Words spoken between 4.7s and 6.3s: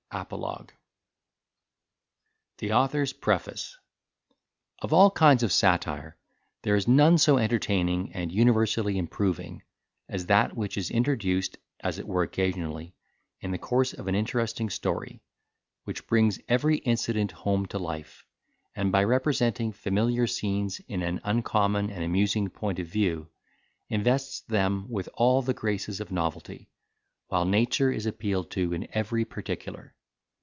Of all kinds of satire,